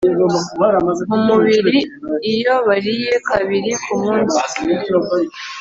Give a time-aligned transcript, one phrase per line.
[1.09, 1.75] mu mubiri
[2.33, 4.41] iyo bariye kabiri ku munsi